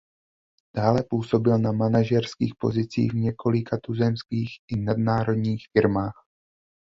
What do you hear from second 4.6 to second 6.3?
i nadnárodních firmách.